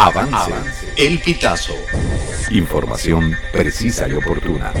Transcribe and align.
Avance. 0.00 0.52
El 0.96 1.18
Pitazo. 1.18 1.74
Información 2.52 3.32
precisa 3.50 4.06
y 4.06 4.12
oportuna. 4.12 4.72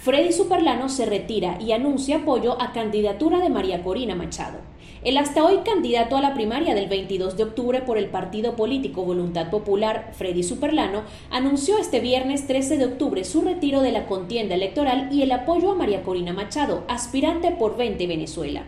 Freddy 0.00 0.32
Superlano 0.32 0.88
se 0.88 1.06
retira 1.06 1.58
y 1.60 1.72
anuncia 1.72 2.18
apoyo 2.18 2.62
a 2.62 2.72
candidatura 2.72 3.40
de 3.40 3.48
María 3.48 3.82
Corina 3.82 4.14
Machado. 4.14 4.58
El 5.02 5.18
hasta 5.18 5.44
hoy 5.44 5.62
candidato 5.64 6.16
a 6.16 6.20
la 6.20 6.34
primaria 6.34 6.76
del 6.76 6.88
22 6.88 7.36
de 7.36 7.42
octubre 7.42 7.82
por 7.82 7.98
el 7.98 8.06
partido 8.06 8.54
político 8.54 9.02
Voluntad 9.02 9.50
Popular, 9.50 10.12
Freddy 10.16 10.44
Superlano, 10.44 11.02
anunció 11.32 11.78
este 11.78 11.98
viernes 11.98 12.46
13 12.46 12.76
de 12.78 12.84
octubre 12.84 13.24
su 13.24 13.40
retiro 13.40 13.80
de 13.80 13.90
la 13.90 14.06
contienda 14.06 14.54
electoral 14.54 15.08
y 15.10 15.22
el 15.22 15.32
apoyo 15.32 15.72
a 15.72 15.74
María 15.74 16.04
Corina 16.04 16.32
Machado, 16.32 16.84
aspirante 16.86 17.50
por 17.50 17.76
20 17.76 18.06
Venezuela. 18.06 18.62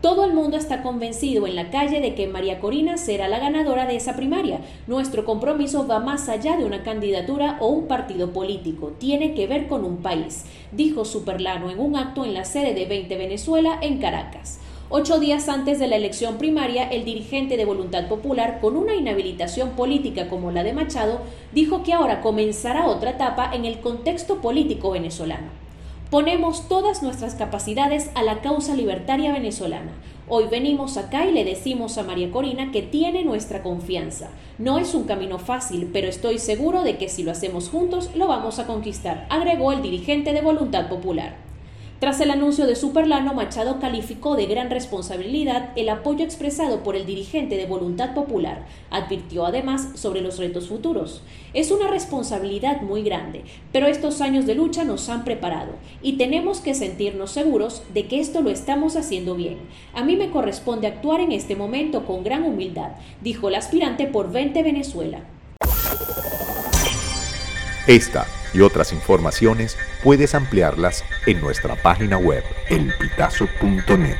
Todo 0.00 0.24
el 0.24 0.32
mundo 0.32 0.56
está 0.56 0.82
convencido 0.84 1.48
en 1.48 1.56
la 1.56 1.70
calle 1.70 2.00
de 2.00 2.14
que 2.14 2.28
María 2.28 2.60
Corina 2.60 2.98
será 2.98 3.26
la 3.26 3.40
ganadora 3.40 3.84
de 3.84 3.96
esa 3.96 4.14
primaria. 4.14 4.60
Nuestro 4.86 5.24
compromiso 5.24 5.88
va 5.88 5.98
más 5.98 6.28
allá 6.28 6.56
de 6.56 6.64
una 6.64 6.84
candidatura 6.84 7.56
o 7.58 7.66
un 7.66 7.88
partido 7.88 8.32
político, 8.32 8.92
tiene 8.98 9.34
que 9.34 9.48
ver 9.48 9.66
con 9.66 9.84
un 9.84 9.96
país, 9.96 10.44
dijo 10.70 11.04
Superlano 11.04 11.68
en 11.68 11.80
un 11.80 11.96
acto 11.96 12.24
en 12.24 12.32
la 12.32 12.44
sede 12.44 12.74
de 12.74 12.86
20 12.86 13.16
Venezuela 13.16 13.76
en 13.82 13.98
Caracas. 13.98 14.60
Ocho 14.88 15.18
días 15.18 15.48
antes 15.48 15.80
de 15.80 15.88
la 15.88 15.96
elección 15.96 16.38
primaria, 16.38 16.88
el 16.88 17.04
dirigente 17.04 17.56
de 17.56 17.64
Voluntad 17.64 18.06
Popular, 18.06 18.60
con 18.60 18.76
una 18.76 18.94
inhabilitación 18.94 19.70
política 19.70 20.28
como 20.28 20.52
la 20.52 20.62
de 20.62 20.74
Machado, 20.74 21.22
dijo 21.52 21.82
que 21.82 21.92
ahora 21.92 22.20
comenzará 22.20 22.86
otra 22.86 23.10
etapa 23.10 23.50
en 23.52 23.64
el 23.64 23.80
contexto 23.80 24.40
político 24.40 24.92
venezolano. 24.92 25.67
Ponemos 26.10 26.70
todas 26.70 27.02
nuestras 27.02 27.34
capacidades 27.34 28.10
a 28.14 28.22
la 28.22 28.40
causa 28.40 28.74
libertaria 28.74 29.30
venezolana. 29.30 29.92
Hoy 30.26 30.44
venimos 30.50 30.96
acá 30.96 31.26
y 31.26 31.32
le 31.32 31.44
decimos 31.44 31.98
a 31.98 32.02
María 32.02 32.30
Corina 32.30 32.72
que 32.72 32.80
tiene 32.80 33.24
nuestra 33.24 33.62
confianza. 33.62 34.30
No 34.56 34.78
es 34.78 34.94
un 34.94 35.04
camino 35.04 35.38
fácil, 35.38 35.90
pero 35.92 36.08
estoy 36.08 36.38
seguro 36.38 36.82
de 36.82 36.96
que 36.96 37.10
si 37.10 37.24
lo 37.24 37.30
hacemos 37.30 37.68
juntos 37.68 38.08
lo 38.14 38.26
vamos 38.26 38.58
a 38.58 38.66
conquistar, 38.66 39.26
agregó 39.28 39.70
el 39.72 39.82
dirigente 39.82 40.32
de 40.32 40.40
Voluntad 40.40 40.88
Popular. 40.88 41.47
Tras 41.98 42.20
el 42.20 42.30
anuncio 42.30 42.68
de 42.68 42.76
Superlano, 42.76 43.34
Machado 43.34 43.80
calificó 43.80 44.36
de 44.36 44.46
gran 44.46 44.70
responsabilidad 44.70 45.70
el 45.74 45.88
apoyo 45.88 46.24
expresado 46.24 46.84
por 46.84 46.94
el 46.94 47.06
dirigente 47.06 47.56
de 47.56 47.66
Voluntad 47.66 48.14
Popular. 48.14 48.66
Advirtió 48.88 49.44
además 49.44 49.88
sobre 49.94 50.20
los 50.20 50.38
retos 50.38 50.68
futuros. 50.68 51.24
Es 51.54 51.72
una 51.72 51.88
responsabilidad 51.88 52.82
muy 52.82 53.02
grande, 53.02 53.42
pero 53.72 53.88
estos 53.88 54.20
años 54.20 54.46
de 54.46 54.54
lucha 54.54 54.84
nos 54.84 55.08
han 55.08 55.24
preparado 55.24 55.72
y 56.00 56.12
tenemos 56.18 56.60
que 56.60 56.74
sentirnos 56.74 57.32
seguros 57.32 57.82
de 57.92 58.06
que 58.06 58.20
esto 58.20 58.42
lo 58.42 58.50
estamos 58.50 58.94
haciendo 58.94 59.34
bien. 59.34 59.58
A 59.92 60.04
mí 60.04 60.14
me 60.14 60.30
corresponde 60.30 60.86
actuar 60.86 61.20
en 61.20 61.32
este 61.32 61.56
momento 61.56 62.06
con 62.06 62.22
gran 62.22 62.44
humildad, 62.44 62.92
dijo 63.22 63.48
el 63.48 63.56
aspirante 63.56 64.06
por 64.06 64.30
20 64.30 64.62
Venezuela. 64.62 65.24
Esta 67.88 68.26
y 68.52 68.60
otras 68.60 68.92
informaciones 68.92 69.76
puedes 70.02 70.34
ampliarlas 70.34 71.04
en 71.26 71.40
nuestra 71.40 71.76
página 71.76 72.18
web 72.18 72.44
elpitazo.net. 72.68 74.18